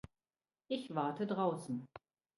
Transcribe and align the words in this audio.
Ich 0.67 0.95
warte 0.95 1.27
draußen. 1.27 1.87